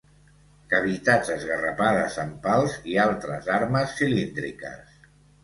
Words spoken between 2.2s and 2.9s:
amb pals